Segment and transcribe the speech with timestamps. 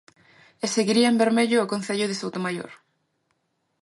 [0.63, 2.71] E seguiría en vermello o concello de Soutomaior.